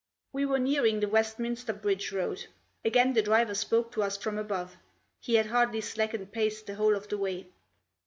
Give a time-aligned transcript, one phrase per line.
[0.33, 2.47] We were nearing the Westminster Bridge Road.
[2.83, 4.77] Again the driver spoke to us from above;
[5.19, 7.51] he had hardly slackened pace the whole of the way.